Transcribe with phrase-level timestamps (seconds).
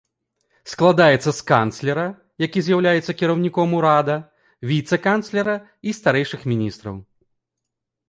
[0.71, 2.05] Складаецца з канцлера,
[2.45, 4.17] які з'яўляецца кіраўніком урада,
[4.75, 6.95] віцэ-канцлера і старэйшых міністраў.